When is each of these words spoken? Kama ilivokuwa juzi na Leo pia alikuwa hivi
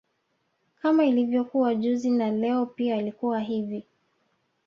Kama 0.81 1.05
ilivokuwa 1.05 1.75
juzi 1.75 2.11
na 2.11 2.31
Leo 2.31 2.65
pia 2.65 2.95
alikuwa 2.95 3.39
hivi 3.39 3.83